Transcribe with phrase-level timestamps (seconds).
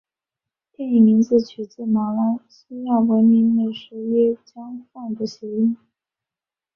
[0.71, 5.77] 电影名字取自马来西亚闻名美食椰浆饭的谐音。